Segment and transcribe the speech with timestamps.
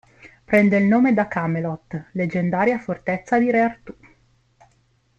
[0.45, 3.95] Prende il nome da Camelot, leggendaria fortezza di re Artù.